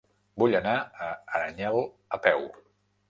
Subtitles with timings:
[0.43, 1.09] Vull anar a
[1.41, 1.79] Aranyel
[2.19, 2.49] a peu.